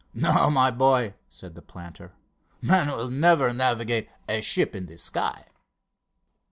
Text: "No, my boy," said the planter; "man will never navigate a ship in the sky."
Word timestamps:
"No, 0.15 0.49
my 0.49 0.71
boy," 0.71 1.13
said 1.29 1.53
the 1.53 1.61
planter; 1.61 2.13
"man 2.59 2.87
will 2.87 3.07
never 3.11 3.53
navigate 3.53 4.09
a 4.27 4.41
ship 4.41 4.75
in 4.75 4.87
the 4.87 4.97
sky." 4.97 5.45